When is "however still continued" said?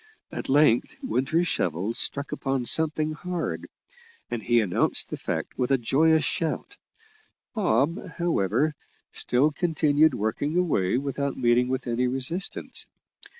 8.17-10.15